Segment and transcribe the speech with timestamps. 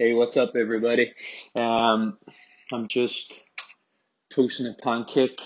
[0.00, 1.12] Hey, what's up, everybody?
[1.54, 2.16] Um,
[2.72, 3.34] I'm just
[4.32, 5.38] toasting a pancake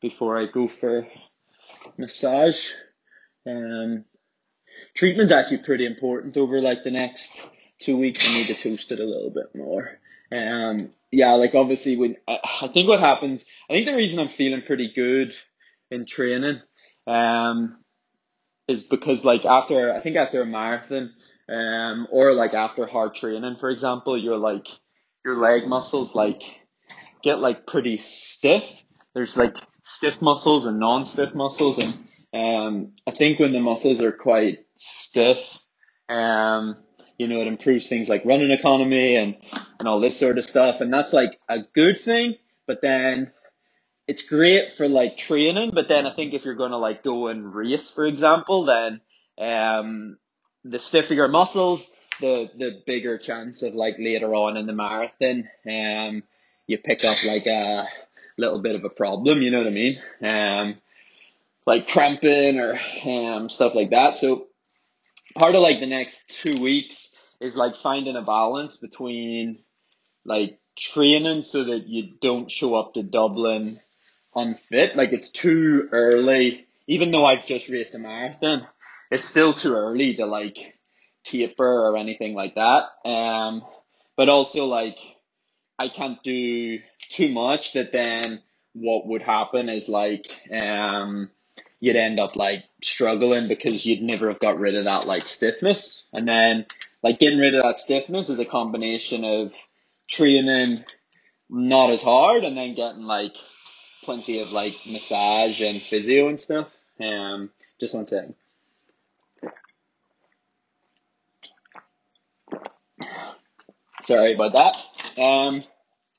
[0.00, 1.08] before I go for
[1.96, 2.70] massage.
[3.44, 4.04] Um,
[4.94, 7.28] treatment's actually pretty important over like the next
[7.80, 8.24] two weeks.
[8.24, 9.98] I need to toast it a little bit more.
[10.30, 14.28] Um, yeah, like obviously when I, I think what happens, I think the reason I'm
[14.28, 15.34] feeling pretty good
[15.90, 16.60] in training,
[17.08, 17.78] um,
[18.68, 21.14] is because like after I think after a marathon,
[21.48, 24.68] um, or like after hard training, for example, your like
[25.24, 26.42] your leg muscles like
[27.22, 28.84] get like pretty stiff.
[29.14, 29.56] There's like
[29.96, 35.38] stiff muscles and non-stiff muscles, and um, I think when the muscles are quite stiff,
[36.08, 36.76] um,
[37.18, 39.36] you know, it improves things like running economy and
[39.78, 42.34] and all this sort of stuff, and that's like a good thing.
[42.66, 43.32] But then
[44.06, 47.28] it's great for like training, but then I think if you're going to like go
[47.28, 49.00] and race, for example, then
[49.38, 50.18] um,
[50.64, 51.90] the stiffer your muscles,
[52.20, 56.22] the the bigger chance of like later on in the marathon, um,
[56.66, 57.86] you pick up like a
[58.36, 59.42] little bit of a problem.
[59.42, 59.98] You know what I mean?
[60.22, 60.74] Um,
[61.66, 64.18] like cramping or um stuff like that.
[64.18, 64.46] So
[65.34, 69.58] part of like the next two weeks is like finding a balance between
[70.24, 73.76] like training so that you don't show up to Dublin
[74.34, 74.96] unfit.
[74.96, 78.66] Like it's too early, even though I've just raced a marathon,
[79.10, 80.74] it's still too early to like
[81.24, 83.08] taper or anything like that.
[83.08, 83.62] Um,
[84.16, 84.98] but also like
[85.78, 88.42] I can't do too much that then
[88.72, 91.30] what would happen is like, um,
[91.80, 96.04] you'd end up like struggling because you'd never have got rid of that like stiffness.
[96.12, 96.66] And then
[97.02, 99.54] like getting rid of that stiffness is a combination of
[100.08, 100.84] training
[101.48, 103.36] not as hard and then getting like
[104.02, 106.68] plenty of like massage and physio and stuff.
[107.00, 107.50] Um,
[107.80, 108.34] just one second.
[114.08, 115.22] Sorry about that.
[115.22, 115.62] Um,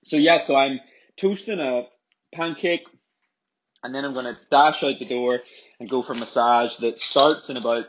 [0.04, 0.80] so yeah, so I'm
[1.18, 1.88] toasting a
[2.32, 2.86] pancake
[3.82, 5.40] and then I'm gonna dash out the door
[5.80, 7.88] and go for a massage that starts in about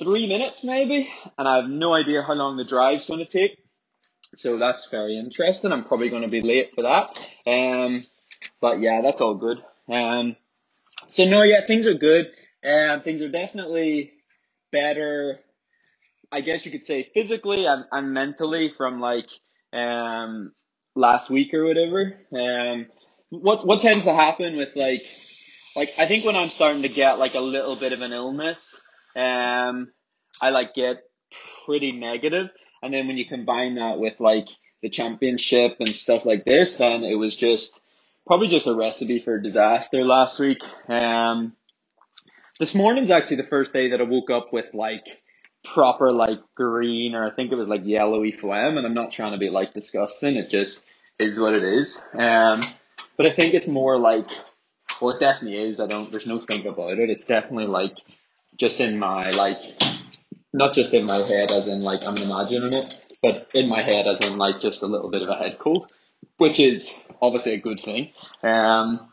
[0.00, 1.08] three minutes maybe,
[1.38, 3.56] and I have no idea how long the drive's gonna take.
[4.34, 5.70] So that's very interesting.
[5.70, 7.16] I'm probably gonna be late for that.
[7.46, 8.04] Um,
[8.60, 9.62] but yeah, that's all good.
[9.88, 10.34] Um,
[11.10, 12.32] so no, yeah, things are good.
[12.64, 14.12] Um, things are definitely
[14.72, 15.38] better.
[16.32, 19.28] I guess you could say physically and, and mentally from like
[19.72, 20.52] um
[20.94, 22.16] last week or whatever.
[22.32, 22.86] Um,
[23.30, 25.02] what what tends to happen with like
[25.76, 28.74] like I think when I'm starting to get like a little bit of an illness,
[29.14, 29.92] um,
[30.40, 31.02] I like get
[31.66, 32.48] pretty negative,
[32.82, 34.48] and then when you combine that with like
[34.82, 37.78] the championship and stuff like this, then it was just
[38.26, 40.62] probably just a recipe for disaster last week.
[40.88, 41.54] Um,
[42.58, 45.04] this morning's actually the first day that I woke up with like
[45.72, 49.32] proper like green or I think it was like yellowy phlegm, and I'm not trying
[49.32, 50.36] to be like disgusting.
[50.36, 50.84] It just
[51.18, 52.02] is what it is.
[52.14, 52.64] Um,
[53.16, 54.28] but I think it's more like,
[55.00, 55.80] well, it definitely is.
[55.80, 56.10] I don't.
[56.10, 57.10] There's no think about it.
[57.10, 57.96] It's definitely like
[58.56, 59.58] just in my like,
[60.52, 64.06] not just in my head as in like I'm imagining it, but in my head
[64.06, 65.90] as in like just a little bit of a head cold,
[66.38, 68.10] which is obviously a good thing.
[68.42, 69.12] Um,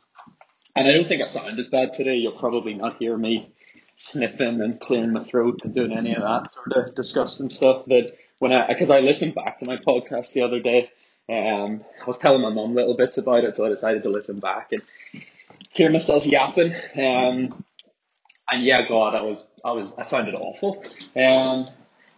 [0.76, 2.16] and I don't think I sound as bad today.
[2.16, 3.54] You'll probably not hear me
[3.96, 7.86] sniffing and clearing my throat and doing any of that sort of disgusting stuff.
[7.88, 10.92] That when I, because I listened back to my podcast the other day,
[11.30, 14.40] um, I was telling my mum little bits about it, so I decided to listen
[14.40, 14.82] back and
[15.70, 16.74] hear myself yapping.
[16.74, 17.64] Um,
[18.50, 20.84] and yeah, God, I was, I was, I sounded awful.
[21.16, 21.70] Um,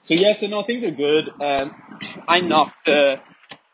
[0.01, 1.29] so yeah, so no, things are good.
[1.41, 1.75] Um,
[2.27, 3.19] I knocked the,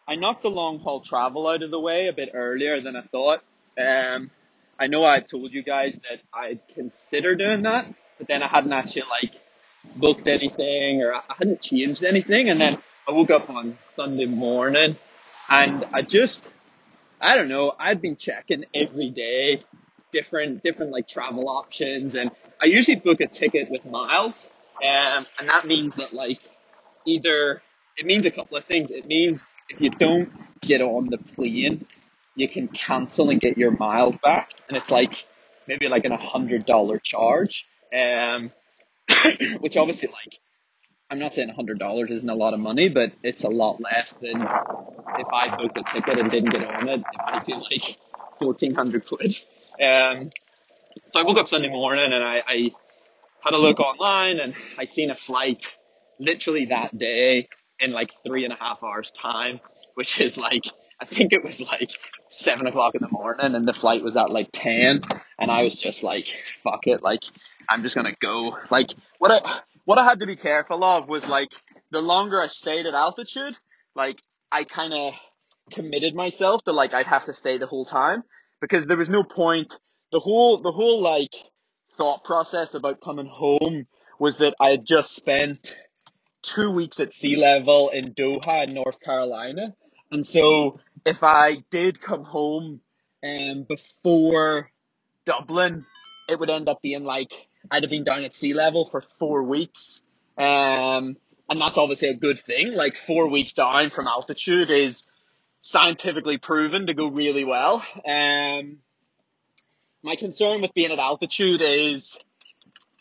[0.07, 3.01] I knocked the long haul travel out of the way a bit earlier than I
[3.03, 3.41] thought.
[3.78, 4.29] Um,
[4.81, 8.74] I know I told you guys that I'd consider doing that, but then I hadn't
[8.74, 9.40] actually like
[9.96, 12.50] booked anything or I hadn't changed anything.
[12.50, 14.96] And then I woke up on Sunday morning
[15.47, 16.47] and I just,
[17.22, 19.64] I don't know, I've been checking every day
[20.12, 24.48] different, different like travel options and I usually book a ticket with miles.
[24.84, 26.40] Um, and that means that like
[27.06, 27.62] either,
[27.98, 28.89] it means a couple of things.
[28.89, 31.86] It means if you don't get on the plane,
[32.42, 34.50] you can cancel and get your miles back.
[34.68, 35.14] And it's like
[35.68, 37.66] maybe like an hundred dollar charge.
[37.96, 38.52] Um,
[39.60, 40.40] which obviously like
[41.10, 44.14] I'm not saying hundred dollars isn't a lot of money, but it's a lot less
[44.22, 47.02] than if I booked a ticket and didn't get on it.
[47.02, 47.98] It might be like
[48.40, 49.36] fourteen hundred quid.
[49.80, 50.32] Um,
[51.08, 52.72] so I woke up Sunday morning and I, I
[53.44, 55.66] had a look online and I seen a flight
[56.20, 57.50] literally that day
[57.80, 59.60] in like three and a half hours time,
[59.96, 60.64] which is like
[61.01, 61.89] I think it was like
[62.30, 65.01] seven o'clock in the morning and the flight was at like 10
[65.39, 66.27] and I was just like,
[66.63, 67.01] fuck it.
[67.01, 67.24] Like,
[67.68, 68.56] I'm just going to go.
[68.69, 71.50] Like, what I, what I had to be careful of was like
[71.89, 73.56] the longer I stayed at altitude,
[73.95, 74.21] like
[74.51, 75.19] I kind of
[75.71, 78.24] committed myself to like I'd have to stay the whole time
[78.59, 79.77] because there was no point.
[80.12, 81.33] The whole the whole like
[81.97, 83.86] thought process about coming home
[84.19, 85.75] was that I had just spent
[86.44, 89.74] two weeks at sea level in Doha in North Carolina.
[90.12, 92.81] And so if I did come home
[93.24, 94.71] um, before
[95.25, 95.86] Dublin,
[96.30, 97.31] it would end up being like
[97.69, 100.03] I'd have been down at sea level for four weeks.
[100.38, 101.18] Um,
[101.50, 102.74] and that's obviously a good thing.
[102.74, 105.03] Like four weeks down from altitude is
[105.59, 107.86] scientifically proven to go really well.
[108.07, 108.77] Um,
[110.01, 112.18] my concern with being at altitude is,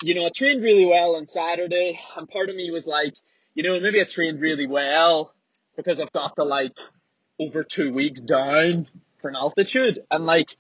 [0.03, 3.15] you know, I trained really well on Saturday, and part of me was like,
[3.55, 5.33] you know, maybe I trained really well
[5.77, 6.77] because I've got to like
[7.41, 8.87] over two weeks down
[9.21, 10.57] for an altitude, and like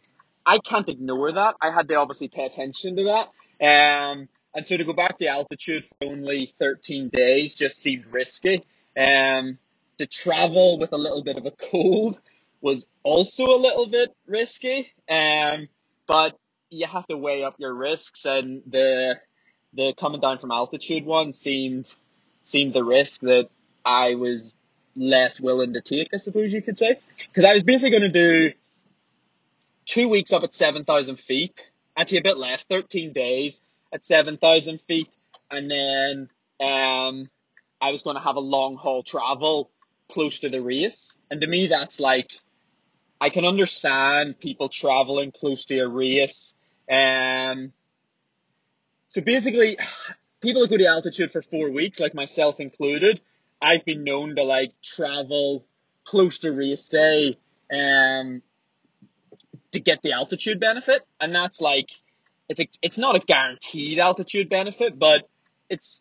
[0.46, 1.54] I can't ignore that.
[1.60, 3.28] I had to obviously pay attention to that.
[3.64, 8.64] Um, and so to go back to altitude for only 13 days just seemed risky.
[8.98, 9.58] Um,
[9.98, 12.18] to travel with a little bit of a cold
[12.60, 14.92] was also a little bit risky.
[15.08, 15.68] Um,
[16.06, 16.36] but
[16.70, 19.20] you have to weigh up your risks and the,
[19.74, 21.94] the coming down from altitude one seemed,
[22.42, 23.48] seemed the risk that
[23.84, 24.54] I was
[24.96, 26.98] less willing to take, I suppose you could say.
[27.34, 28.52] Cause I was basically going to do
[29.86, 33.60] two weeks up at 7,000 feet, actually a bit less, 13 days
[33.92, 35.16] at 7,000 feet.
[35.50, 36.28] And then,
[36.60, 37.28] um,
[37.80, 39.70] I was going to have a long haul travel
[40.10, 41.16] close to the race.
[41.30, 42.30] And to me, that's like,
[43.20, 46.54] I can understand people traveling close to a race.
[46.90, 47.72] Um,
[49.08, 49.78] so basically,
[50.40, 53.20] people that go to altitude for four weeks, like myself included,
[53.60, 55.64] I've been known to like travel
[56.04, 57.36] close to race day,
[57.72, 58.42] um,
[59.72, 61.06] to get the altitude benefit.
[61.20, 61.90] And that's like,
[62.48, 65.28] it's a, it's not a guaranteed altitude benefit, but
[65.68, 66.00] it's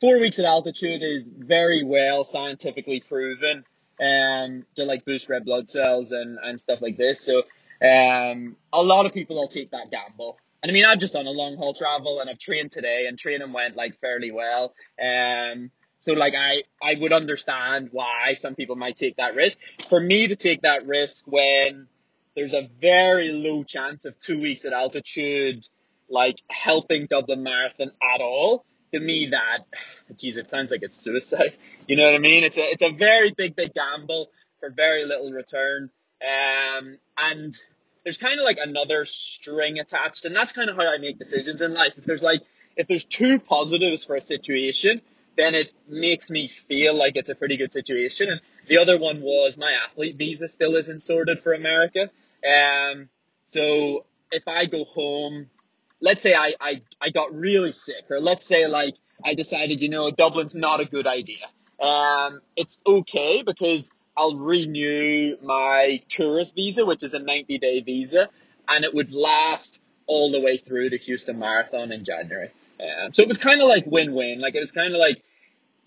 [0.00, 3.64] four weeks at altitude is very well scientifically proven
[4.00, 7.20] um, to like boost red blood cells and, and stuff like this.
[7.20, 7.42] So
[7.82, 10.38] um, a lot of people will take that gamble.
[10.62, 13.18] And I mean, I've just done a long haul travel and I've trained today and
[13.18, 14.74] training went like fairly well.
[15.00, 19.58] Um, so like I, I would understand why some people might take that risk.
[19.88, 21.88] For me to take that risk when
[22.34, 25.66] there's a very low chance of two weeks at altitude,
[26.08, 29.64] like helping Dublin Marathon at all, to me that,
[30.16, 31.56] geez, it sounds like it's suicide.
[31.88, 32.44] You know what I mean?
[32.44, 34.28] It's a, it's a very big, big gamble
[34.60, 35.88] for very little return.
[36.20, 37.56] Um, and
[38.04, 41.62] there's kind of like another string attached, and that's kind of how I make decisions
[41.62, 41.94] in life.
[41.96, 42.42] If there's like,
[42.76, 45.00] if there's two positives for a situation,
[45.38, 48.28] then it makes me feel like it's a pretty good situation.
[48.28, 52.10] And the other one was my athlete visa still isn't sorted for America.
[52.44, 53.08] Um,
[53.44, 55.48] so if I go home
[56.00, 58.94] let's say I, I, I got really sick, or let's say like
[59.24, 61.46] I decided, you know, Dublin's not a good idea.
[61.80, 68.28] Um, it's okay because I'll renew my tourist visa, which is a 90 day visa,
[68.68, 72.50] and it would last all the way through the Houston Marathon in January.
[72.80, 74.40] Um, so it was kind of like win-win.
[74.40, 75.22] Like it was kind of like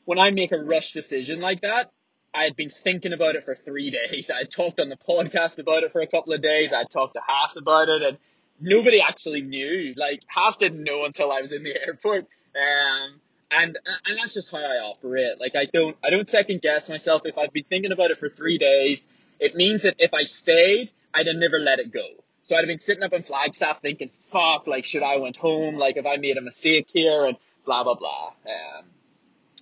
[0.06, 1.92] when I make a rush decision like that,
[2.34, 4.32] I had been thinking about it for three days.
[4.32, 6.72] I talked on the podcast about it for a couple of days.
[6.72, 8.18] I talked to Haas about it, and
[8.60, 9.94] nobody actually knew.
[9.98, 12.28] Like Haas didn't know until I was in the airport.
[12.56, 13.20] Um,
[13.52, 15.40] and and that's just how I operate.
[15.40, 17.24] Like I don't I don't second guess myself.
[17.26, 19.08] If I've been thinking about it for three days,
[19.40, 22.06] it means that if I stayed, I'd have never let it go.
[22.44, 25.76] So I'd have been sitting up in Flagstaff thinking, fuck, like should I went home?
[25.76, 28.28] Like if I made a mistake here and blah blah blah.
[28.46, 28.86] Um,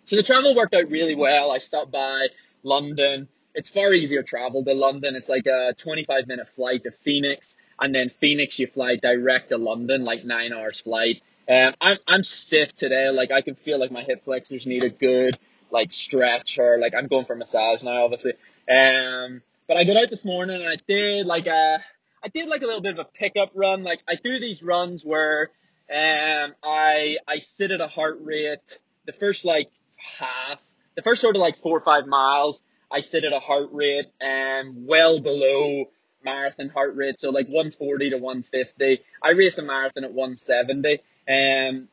[0.09, 1.51] so the travel worked out really well.
[1.51, 2.29] I stopped by
[2.63, 3.27] London.
[3.53, 5.15] It's far easier travel to London.
[5.15, 9.59] It's like a 25 minute flight to Phoenix and then Phoenix you fly direct to
[9.59, 11.21] London, like nine hours flight.
[11.47, 13.11] Um, I'm I'm stiff today.
[13.11, 15.37] Like I can feel like my hip flexors need a good
[15.69, 18.33] like stretch or like I'm going for a massage now, obviously.
[18.67, 21.83] Um, but I got out this morning and I did like a
[22.23, 23.83] I did like a little bit of a pickup run.
[23.83, 25.51] Like I do these runs where
[25.87, 29.69] um I I sit at a heart rate the first like
[29.99, 30.59] half
[30.95, 34.07] the first sort of like four or five miles I sit at a heart rate
[34.21, 35.89] um well below
[36.23, 39.01] marathon heart rate, so like 140 to 150.
[39.21, 40.99] I race a marathon at 170.
[41.27, 41.87] Um,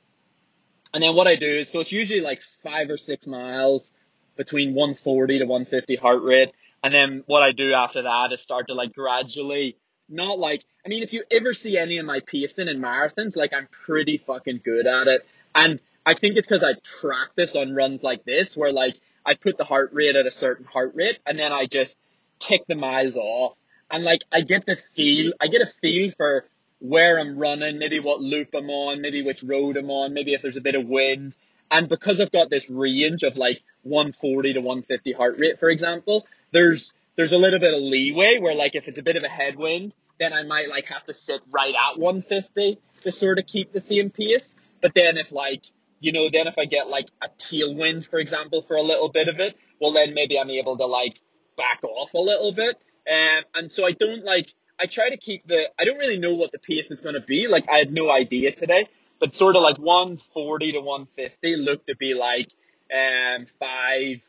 [0.95, 3.93] and then what I do is, so it's usually like five or six miles
[4.37, 6.53] between 140 to 150 heart rate.
[6.83, 9.77] And then what I do after that is start to like gradually,
[10.09, 13.53] not like, I mean, if you ever see any of my pacing in marathons, like
[13.53, 15.27] I'm pretty fucking good at it.
[15.55, 18.95] And I think it's because I practice on runs like this where like
[19.27, 21.99] I put the heart rate at a certain heart rate and then I just
[22.39, 23.57] tick the miles off
[23.91, 26.45] and like I get the feel, I get a feel for
[26.79, 30.43] where I'm running, maybe what loop I'm on, maybe which road I'm on, maybe if
[30.43, 31.37] there's a bit of wind.
[31.71, 36.27] And because I've got this range of like 140 to 150 heart rate, for example,
[36.53, 39.29] there's there's a little bit of leeway where like if it's a bit of a
[39.29, 43.73] headwind, then I might like have to sit right at 150 to sort of keep
[43.73, 44.55] the same pace.
[44.81, 45.63] But then if like
[46.01, 49.29] you know, then if I get like a tailwind, for example, for a little bit
[49.29, 51.21] of it, well then maybe I'm able to like
[51.57, 52.77] back off a little bit.
[53.11, 56.35] Um, and so I don't like I try to keep the I don't really know
[56.35, 57.49] what the pace is going to be.
[57.49, 58.89] Like I had no idea today,
[59.21, 62.49] but sort of like 140 to 150 looked to be like
[62.93, 64.21] um five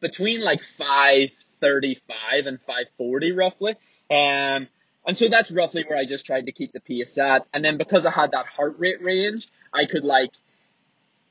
[0.00, 3.72] between like 535 and 540 roughly.
[4.10, 4.68] Um
[5.06, 7.46] and so that's roughly where I just tried to keep the pace at.
[7.54, 10.32] And then because I had that heart rate range, I could like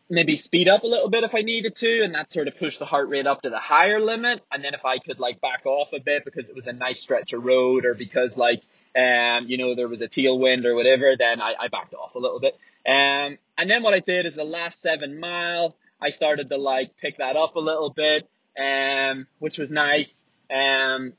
[0.09, 2.79] maybe speed up a little bit if I needed to, and that sort of pushed
[2.79, 4.41] the heart rate up to the higher limit.
[4.51, 6.99] And then if I could like back off a bit because it was a nice
[6.99, 8.61] stretch of road or because like
[8.97, 12.19] um you know there was a tailwind or whatever, then I, I backed off a
[12.19, 12.57] little bit.
[12.87, 16.97] Um and then what I did is the last seven mile I started to like
[16.97, 18.27] pick that up a little bit,
[18.59, 20.25] um which was nice.
[20.49, 21.13] Um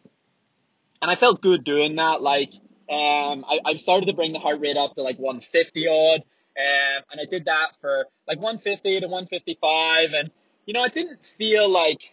[1.01, 2.23] and I felt good doing that.
[2.23, 2.53] Like
[2.91, 6.23] um I, I started to bring the heart rate up to like 150 odd.
[6.59, 10.13] Um, and I did that for like 150 to 155.
[10.13, 10.31] And,
[10.67, 12.13] you know, I didn't feel like,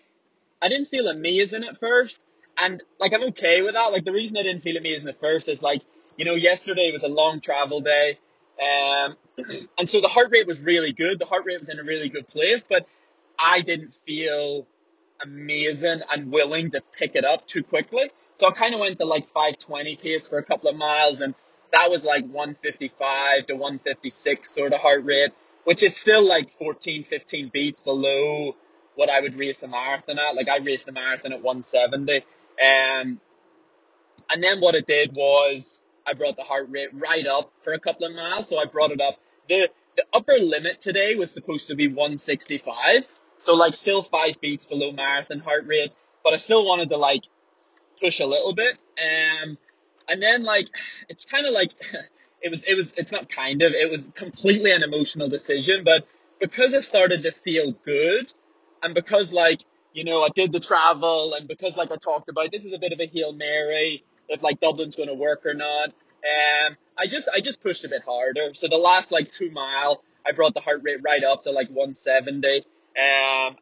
[0.62, 2.20] I didn't feel amazing at first.
[2.58, 3.92] And like, I'm okay with that.
[3.92, 5.82] Like, the reason I didn't feel amazing at first is like,
[6.18, 8.20] you know, yesterday was a long travel day.
[8.62, 9.16] Um,
[9.78, 11.20] and so the heart rate was really good.
[11.20, 12.88] The heart rate was in a really good place, but
[13.40, 14.68] I didn't feel
[15.22, 18.12] amazing and willing to pick it up too quickly.
[18.36, 21.36] So I kind of went to like 520 pace for a couple of miles and
[21.76, 25.32] that was like 155 to 156 sort of heart rate,
[25.66, 28.56] which is still like 14, 15 beats below
[28.96, 30.36] what I would race a marathon at.
[30.36, 32.18] Like I raced a marathon at 170.
[32.18, 33.20] Um,
[34.30, 37.80] and then what it did was I brought the heart rate right up for a
[37.80, 38.48] couple of miles.
[38.48, 39.20] So I brought it up.
[39.50, 43.04] The, the upper limit today was supposed to be 165.
[43.40, 45.92] So like still five beats below marathon heart rate,
[46.24, 47.26] but I still wanted to like
[48.00, 48.78] push a little bit.
[48.98, 49.58] Um,
[50.08, 50.68] and then like
[51.10, 51.72] it's kind of like
[52.42, 56.08] it was it was it's not kind of it was completely an emotional decision but
[56.40, 58.34] because i started to feel good
[58.84, 59.62] and because like
[59.94, 62.80] you know i did the travel and because like i talked about this is a
[62.80, 65.90] bit of a hail mary if like dublin's going to work or not.
[65.90, 68.54] Um i just i just pushed a bit harder.
[68.54, 71.70] So the last like two mile i brought the heart rate right up to like
[71.70, 72.64] 170 um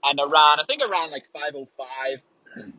[0.03, 2.73] and i ran i think i ran like 505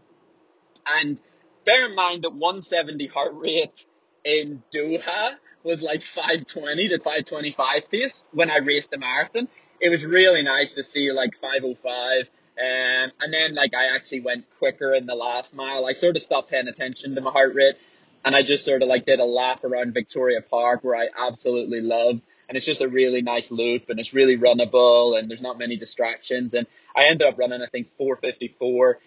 [0.87, 1.21] and
[1.65, 3.85] bear in mind that 170 heart rate
[4.25, 9.49] in Doha was like 520 to 525 pace when I raced the marathon.
[9.81, 12.29] It was really nice to see like 505.
[12.57, 15.87] Um, and then like I actually went quicker in the last mile.
[15.87, 17.77] I sort of stopped paying attention to my heart rate
[18.25, 21.81] and I just sort of like did a lap around Victoria Park where I absolutely
[21.81, 22.21] love.
[22.49, 25.77] And it's just a really nice loop and it's really runnable and there's not many
[25.77, 26.55] distractions.
[26.55, 28.99] And I ended up running, I think 454.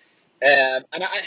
[0.44, 1.22] Um, and I,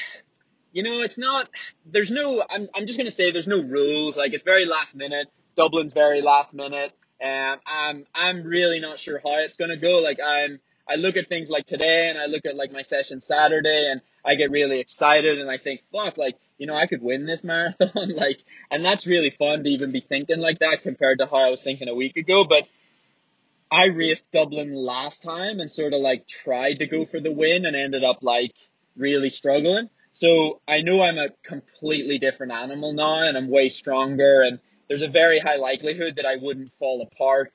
[0.73, 1.49] you know, it's not,
[1.87, 4.17] there's no, I'm, I'm just going to say there's no rules.
[4.17, 5.29] Like, it's very last minute.
[5.57, 6.93] Dublin's very last minute.
[7.23, 9.99] Um, I'm, I'm really not sure how it's going to go.
[9.99, 13.21] Like, I'm, I look at things like today and I look at like my session
[13.21, 17.03] Saturday and I get really excited and I think, fuck, like, you know, I could
[17.03, 17.91] win this marathon.
[18.15, 21.51] like, and that's really fun to even be thinking like that compared to how I
[21.51, 22.45] was thinking a week ago.
[22.45, 22.65] But
[23.71, 27.67] I raced Dublin last time and sort of like tried to go for the win
[27.67, 28.55] and ended up like
[28.97, 29.89] really struggling.
[30.13, 35.03] So I know I'm a completely different animal now and I'm way stronger and there's
[35.03, 37.53] a very high likelihood that I wouldn't fall apart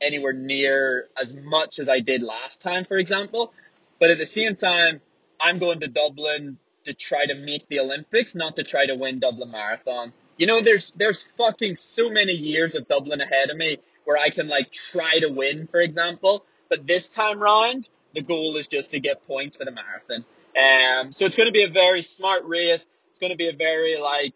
[0.00, 3.52] anywhere near as much as I did last time, for example.
[4.00, 5.00] But at the same time,
[5.40, 9.20] I'm going to Dublin to try to make the Olympics, not to try to win
[9.20, 10.12] Dublin Marathon.
[10.36, 14.30] You know, there's there's fucking so many years of Dublin ahead of me where I
[14.30, 16.44] can like try to win, for example.
[16.68, 20.24] But this time round, the goal is just to get points for the marathon.
[20.56, 22.86] Um, so it's going to be a very smart race.
[23.10, 24.34] It's going to be a very like,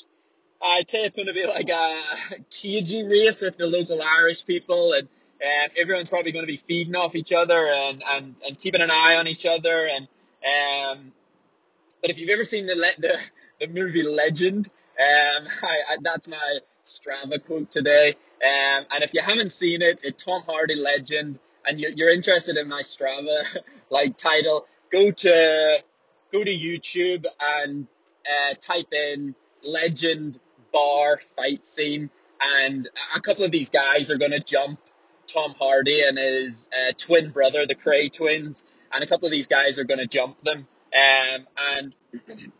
[0.63, 2.03] I'd say it's going to be like a
[2.51, 5.09] cagey race with the local Irish people and,
[5.41, 8.91] and everyone's probably going to be feeding off each other and, and, and keeping an
[8.91, 9.87] eye on each other.
[9.87, 10.09] And,
[10.45, 11.13] um,
[12.01, 13.19] but if you've ever seen the, the,
[13.61, 18.15] the movie Legend, um, I, I, that's my Strava quote today.
[18.43, 22.57] Um, and if you haven't seen it, it's Tom Hardy Legend and you're, you're interested
[22.57, 23.43] in my Strava
[23.91, 25.83] like title, go to
[26.37, 27.87] go to YouTube and
[28.25, 30.39] uh, type in legend
[30.73, 34.79] bar fight scene, and a couple of these guys are going to jump
[35.27, 39.47] Tom Hardy and his uh, twin brother, the Kray twins, and a couple of these
[39.47, 40.67] guys are going to jump them.
[40.95, 41.95] Um, and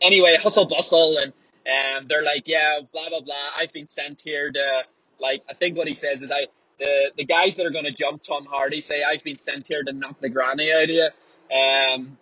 [0.01, 1.33] anyway, hustle bustle, and
[1.65, 3.35] um, they're like, yeah, blah blah blah.
[3.57, 4.81] I've been sent here to
[5.19, 6.47] like, I think what he says is I
[6.79, 9.83] the the guys that are going to jump Tom Hardy say I've been sent here
[9.83, 11.09] to knock the granny out of you.
[11.55, 12.17] Um,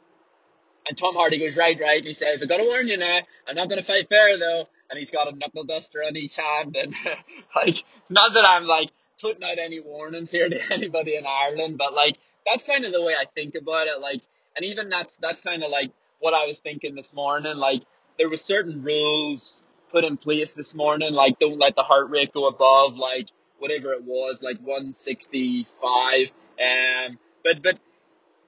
[0.88, 2.00] and Tom Hardy goes, right, right.
[2.00, 4.38] And he says, I've got to warn you now, I'm not going to fight fair
[4.38, 4.68] though.
[4.90, 6.76] And he's got a knuckle duster on each hand.
[6.76, 6.94] And
[7.56, 11.94] like, not that I'm like putting out any warnings here to anybody in Ireland, but
[11.94, 14.00] like, that's kind of the way I think about it.
[14.00, 14.22] Like,
[14.56, 17.58] and even that's, that's kind of like what I was thinking this morning.
[17.58, 17.82] Like,
[18.18, 22.34] there was certain rules put in place this morning, like don't let the heart rate
[22.34, 23.28] go above like
[23.60, 26.28] whatever it was, like 165.
[26.60, 27.80] Um, but, but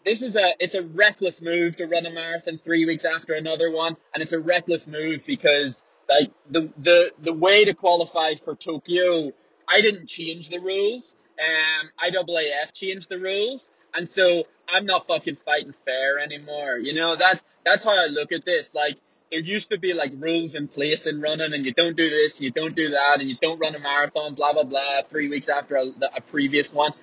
[0.05, 3.71] this is a it's a reckless move to run a marathon three weeks after another
[3.71, 8.55] one, and it's a reckless move because like the the the way to qualify for
[8.55, 9.31] Tokyo,
[9.67, 11.15] I didn't change the rules.
[11.39, 16.77] Um, IAAF changed the rules, and so I'm not fucking fighting fair anymore.
[16.77, 18.73] You know, that's that's how I look at this.
[18.73, 18.97] Like
[19.31, 22.37] there used to be like rules in place in running, and you don't do this,
[22.37, 25.01] and you don't do that, and you don't run a marathon, blah blah blah.
[25.09, 25.83] Three weeks after a,
[26.15, 26.93] a previous one,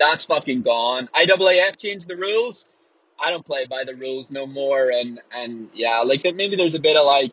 [0.00, 1.08] that's fucking gone.
[1.14, 2.66] IAAF changed the rules.
[3.22, 6.80] I don't play by the rules no more, and and yeah, like maybe there's a
[6.80, 7.32] bit of like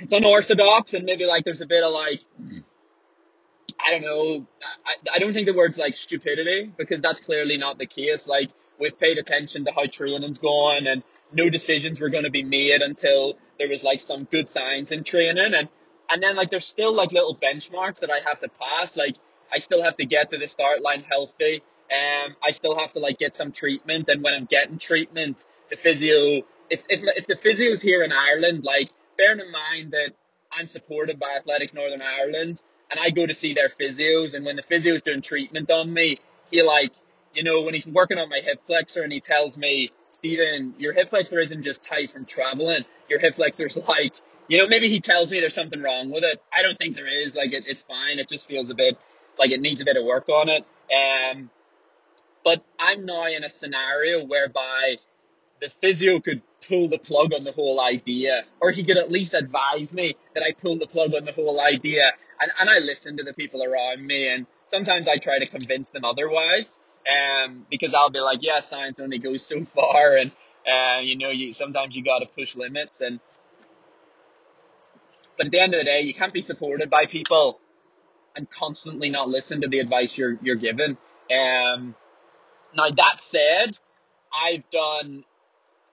[0.00, 2.20] it's unorthodox, and maybe like there's a bit of like
[3.84, 4.46] I don't know.
[4.84, 8.26] I, I don't think the word's like stupidity because that's clearly not the case.
[8.26, 8.50] Like
[8.80, 12.82] we've paid attention to how training's going, and no decisions were going to be made
[12.82, 15.68] until there was like some good signs in training, and
[16.10, 19.14] and then like there's still like little benchmarks that I have to pass, like
[19.52, 21.62] I still have to get to the start line healthy.
[21.90, 25.76] Um, I still have to like get some treatment, and when I'm getting treatment, the
[25.76, 30.12] physio, if if if the physio's here in Ireland, like bearing in mind that
[30.52, 32.60] I'm supported by Athletics Northern Ireland,
[32.90, 36.18] and I go to see their physios, and when the physio's doing treatment on me,
[36.50, 36.92] he like,
[37.34, 40.92] you know, when he's working on my hip flexor, and he tells me, Stephen, your
[40.92, 44.14] hip flexor isn't just tight from traveling, your hip flexor's like,
[44.48, 46.40] you know, maybe he tells me there's something wrong with it.
[46.52, 47.34] I don't think there is.
[47.34, 48.20] Like, it, it's fine.
[48.20, 48.96] It just feels a bit
[49.38, 50.64] like it needs a bit of work on it.
[50.92, 51.50] Um,
[52.44, 54.96] but I'm now in a scenario whereby
[55.60, 59.34] the physio could pull the plug on the whole idea, or he could at least
[59.34, 62.12] advise me that I pull the plug on the whole idea.
[62.40, 65.90] And, and I listen to the people around me, and sometimes I try to convince
[65.90, 66.78] them otherwise.
[67.06, 70.32] Um, because I'll be like, yeah, science only goes so far, and
[70.66, 73.20] uh, you know, you sometimes you got to push limits, and
[75.36, 77.60] but at the end of the day, you can't be supported by people
[78.36, 80.98] and constantly not listen to the advice you're you're given.
[81.30, 81.94] Um,
[82.74, 83.78] now that said,
[84.32, 85.24] I've done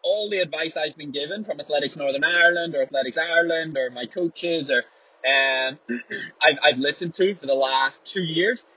[0.04, 4.06] all the advice I've been given from Athletics Northern Ireland or Athletics Ireland or my
[4.06, 4.84] coaches or
[5.26, 5.80] um,
[6.42, 8.68] I've, I've listened to for the last two years.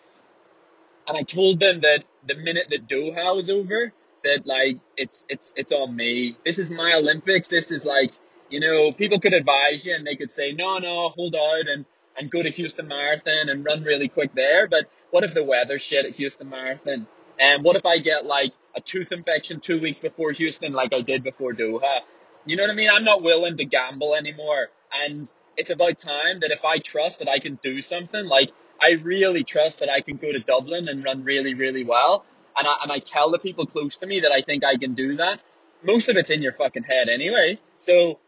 [1.08, 3.92] And I told them that the minute that Doha was over,
[4.24, 6.36] that like it's it's it's on me.
[6.44, 7.48] This is my Olympics.
[7.48, 8.12] This is like
[8.50, 11.84] you know people could advise you and they could say no no hold out and
[12.18, 14.66] and go to Houston Marathon and run really quick there.
[14.68, 17.06] But what if the weather shit at Houston Marathon?
[17.38, 21.02] And what if I get like a tooth infection two weeks before Houston, like I
[21.02, 22.00] did before Doha?
[22.46, 22.90] You know what I mean?
[22.90, 24.68] I'm not willing to gamble anymore.
[24.92, 28.50] And it's about time that if I trust that I can do something, like
[28.80, 32.24] I really trust that I can go to Dublin and run really, really well.
[32.56, 34.94] And I, and I tell the people close to me that I think I can
[34.94, 35.40] do that.
[35.82, 37.58] Most of it's in your fucking head anyway.
[37.78, 38.18] So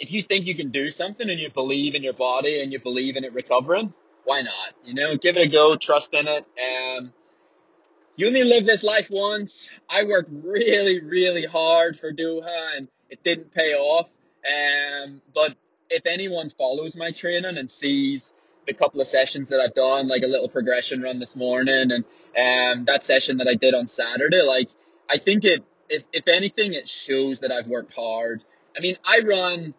[0.00, 2.80] if you think you can do something and you believe in your body and you
[2.80, 3.92] believe in it recovering,
[4.24, 4.74] why not?
[4.82, 6.46] You know, give it a go, trust in it.
[6.58, 7.12] Um,
[8.16, 9.70] you only live this life once.
[9.88, 14.08] I worked really, really hard for Doha and it didn't pay off.
[14.40, 15.54] Um, but
[15.90, 18.32] if anyone follows my training and sees
[18.66, 22.04] the couple of sessions that I've done, like a little progression run this morning and
[22.38, 24.70] um, that session that I did on Saturday, like
[25.10, 28.42] I think it, if, if anything, it shows that I've worked hard.
[28.74, 29.74] I mean, I run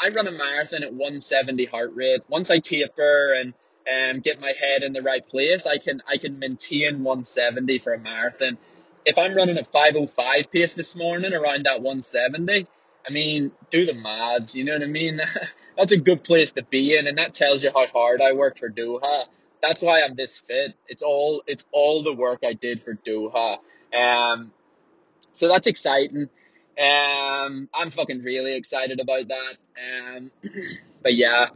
[0.00, 2.22] I run a marathon at 170 heart rate.
[2.28, 3.54] Once I taper and
[3.88, 7.94] um, get my head in the right place, I can I can maintain 170 for
[7.94, 8.58] a marathon.
[9.04, 12.66] If I'm running a 505 pace this morning around that 170,
[13.06, 15.20] I mean, do the maths, you know what I mean?
[15.76, 18.58] That's a good place to be in, and that tells you how hard I worked
[18.58, 19.24] for Doha.
[19.62, 20.74] That's why I'm this fit.
[20.86, 23.58] It's all it's all the work I did for Doha.
[23.96, 24.52] Um,
[25.32, 26.28] so that's exciting.
[26.78, 29.56] Um, I'm fucking really excited about that.
[30.16, 30.30] Um,
[31.02, 31.46] but yeah,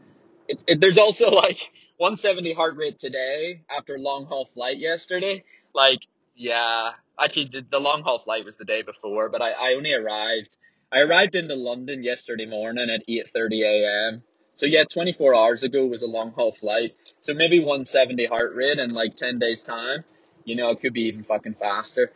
[0.48, 5.44] it, it, there's also like 170 heart rate today after long haul flight yesterday.
[5.74, 6.00] Like,
[6.34, 9.92] yeah, actually the, the long haul flight was the day before, but I, I only
[9.92, 10.56] arrived.
[10.92, 14.22] I arrived into London yesterday morning at 8:30 a.m.
[14.54, 16.94] So yeah, 24 hours ago was a long haul flight.
[17.20, 20.04] So maybe 170 heart rate in like 10 days time.
[20.44, 22.12] You know, it could be even fucking faster.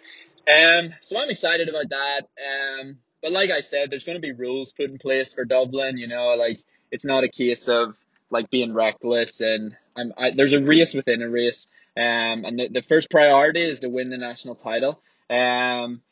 [0.48, 2.22] Um, so I'm excited about that.
[2.38, 5.98] Um, but like I said, there's going to be rules put in place for Dublin.
[5.98, 7.96] You know, like it's not a case of
[8.30, 11.66] like being reckless and I'm, I, there's a race within a race.
[11.96, 15.00] Um, and the, the first priority is to win the national title.
[15.30, 16.02] Um,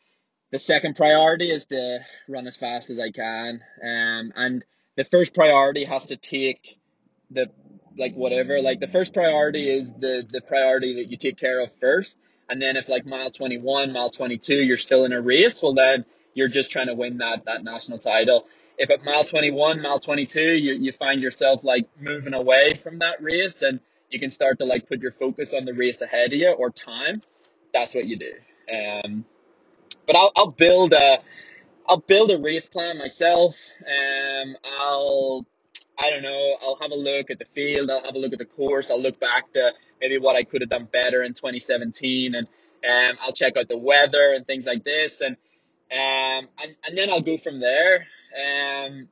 [0.50, 3.60] the second priority is to run as fast as I can.
[3.82, 4.64] Um, and
[4.96, 6.78] the first priority has to take
[7.30, 7.50] the
[7.96, 8.60] like whatever.
[8.60, 12.16] Like the first priority is the the priority that you take care of first.
[12.48, 16.04] And then if like mile 21, mile 22, you're still in a race, well then
[16.34, 18.46] you're just trying to win that that national title.
[18.76, 23.22] If at mile 21, mile 22, you you find yourself like moving away from that
[23.22, 23.80] race and
[24.10, 26.70] you can start to like put your focus on the race ahead of you or
[26.70, 27.22] time,
[27.72, 28.32] that's what you do.
[28.72, 29.24] Um,
[30.06, 31.18] but I'll I'll build a
[31.88, 33.56] I'll build a race plan myself.
[33.86, 35.46] Um, I'll
[35.98, 36.56] I don't know.
[36.62, 37.90] I'll have a look at the field.
[37.90, 38.90] I'll have a look at the course.
[38.90, 43.18] I'll look back to maybe what I could have done better in 2017, and um,
[43.22, 45.36] I'll check out the weather and things like this, and
[45.92, 48.06] um, and and then I'll go from there.
[48.34, 49.08] Um,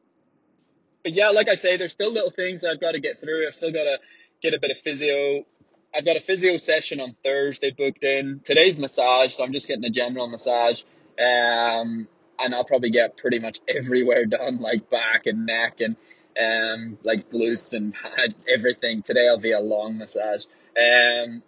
[1.03, 3.47] but yeah, like I say, there's still little things that I've got to get through.
[3.47, 3.99] I've still got to
[4.43, 5.45] get a bit of physio.
[5.95, 8.41] I've got a physio session on Thursday booked in.
[8.45, 10.83] Today's massage, so I'm just getting a general massage.
[11.19, 15.97] Um, and I'll probably get pretty much everywhere done, like back and neck and
[16.39, 17.95] um, like glutes and
[18.49, 19.03] everything.
[19.03, 20.45] Today I'll be a long massage.
[20.77, 21.43] Um,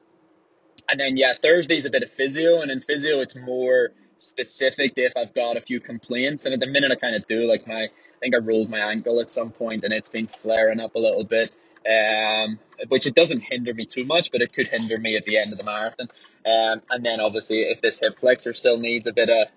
[0.88, 5.12] and then yeah, Thursday's a bit of physio, and in physio it's more specific if
[5.16, 6.44] I've got a few complaints.
[6.44, 8.80] And at the minute I kind of do, like my, I think I rolled my
[8.80, 11.52] ankle at some point, and it's been flaring up a little bit.
[11.86, 15.36] Um, which it doesn't hinder me too much, but it could hinder me at the
[15.36, 16.08] end of the marathon.
[16.46, 19.48] Um, and then obviously if this hip flexor still needs a bit of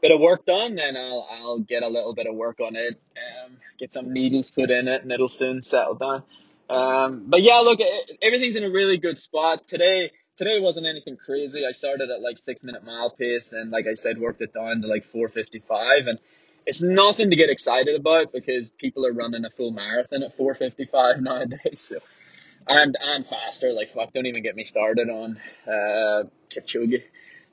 [0.00, 3.00] bit of work done, then I'll I'll get a little bit of work on it,
[3.80, 6.22] get some needles put in it, and it'll soon settle down.
[6.68, 7.80] Um, but yeah, look,
[8.22, 10.12] everything's in a really good spot today.
[10.36, 11.64] Today wasn't anything crazy.
[11.66, 14.82] I started at like six minute mile pace, and like I said, worked it down
[14.82, 16.18] to like four fifty five, and
[16.66, 20.54] it's nothing to get excited about because people are running a full marathon at four
[20.54, 21.80] fifty five nowadays.
[21.80, 21.96] So.
[22.68, 27.02] And and faster, like fuck, don't even get me started on uh Kipchoge.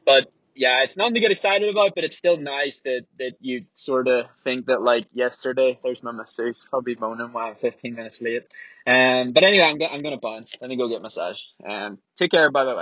[0.06, 3.66] But yeah, it's nothing to get excited about, but it's still nice that, that you
[3.76, 8.22] sort of think that like yesterday, there's my masseuse, probably moaning why I'm 15 minutes
[8.22, 8.44] late.
[8.88, 10.54] Um, but anyway, I'm, I'm going to bounce.
[10.62, 11.40] Let me go get massage.
[11.68, 12.52] Um, take care.
[12.52, 12.82] Bye bye bye.